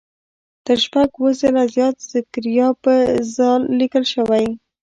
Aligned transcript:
تر 0.65 0.77
شپږ 0.85 1.09
اووه 1.17 1.31
ځله 1.39 1.63
زیات 1.75 1.97
زکریا 2.11 2.67
په 2.83 2.93
"ذ" 3.33 3.37
لیکل 3.79 4.03
شوی. 4.13 4.45